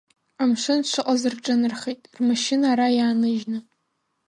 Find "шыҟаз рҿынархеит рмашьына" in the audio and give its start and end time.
0.91-2.67